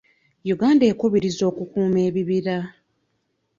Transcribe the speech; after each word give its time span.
Uganda 0.53 0.83
ekubiriza 0.91 1.43
okukuuma 1.51 1.99
ebibira. 2.07 2.57